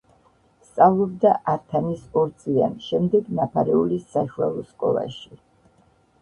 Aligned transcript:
სწავლობდა 0.67 1.33
ართანის 1.53 2.05
ორწლიან, 2.21 2.73
შემდეგ 2.87 3.29
ნაფარეულის 3.41 4.09
საშუალო 4.17 4.65
სკოლაში. 4.71 5.33